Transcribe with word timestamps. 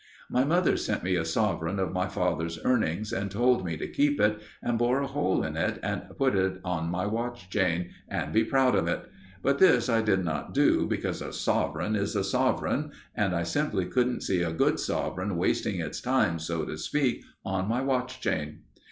My 0.31 0.43
mother 0.43 0.77
sent 0.77 1.03
me 1.03 1.15
a 1.15 1.23
sovereign 1.23 1.77
of 1.77 1.91
my 1.93 2.07
father's 2.07 2.57
earnings 2.65 3.13
and 3.13 3.29
told 3.29 3.63
me 3.63 3.77
to 3.77 3.87
keep 3.87 4.19
it 4.19 4.41
and 4.63 4.79
bore 4.79 4.99
a 4.99 5.05
hole 5.05 5.43
in 5.43 5.55
it 5.55 5.77
and 5.83 6.01
put 6.17 6.33
it 6.35 6.59
on 6.65 6.89
my 6.89 7.05
watch 7.05 7.51
chain, 7.51 7.91
and 8.09 8.33
be 8.33 8.43
proud 8.43 8.73
of 8.73 8.87
it; 8.87 9.01
but 9.43 9.59
this 9.59 9.89
I 9.89 10.01
did 10.01 10.25
not 10.25 10.55
do, 10.55 10.87
because 10.87 11.21
a 11.21 11.31
sovereign 11.31 11.95
is 11.95 12.15
a 12.15 12.23
sovereign, 12.23 12.89
and 13.13 13.35
I 13.35 13.43
simply 13.43 13.85
couldn't 13.85 14.21
see 14.23 14.41
a 14.41 14.51
good 14.51 14.79
sovereign 14.79 15.37
wasting 15.37 15.79
its 15.79 16.01
time, 16.01 16.39
so 16.39 16.65
to 16.65 16.79
speak, 16.79 17.23
on 17.45 17.67
my 17.67 17.81
watch 17.83 18.19
chain. 18.19 18.61